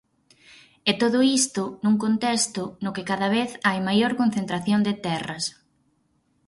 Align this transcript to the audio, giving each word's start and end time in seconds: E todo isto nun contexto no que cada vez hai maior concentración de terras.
E 0.89 0.91
todo 1.01 1.19
isto 1.39 1.63
nun 1.83 1.95
contexto 2.03 2.61
no 2.83 2.93
que 2.95 3.07
cada 3.09 3.27
vez 3.37 3.49
hai 3.67 3.79
maior 3.87 4.11
concentración 4.21 4.79
de 4.87 4.93
terras. 5.05 5.43